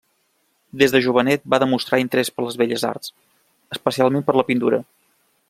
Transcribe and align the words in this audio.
Des 0.81 0.95
de 0.95 1.01
jovenet 1.07 1.45
va 1.55 1.59
demostrar 1.63 1.99
interès 2.05 2.33
per 2.37 2.47
les 2.47 2.59
belles 2.63 2.87
arts, 2.93 3.13
especialment 3.79 4.27
per 4.31 4.39
la 4.41 4.49
pintura. 4.51 4.83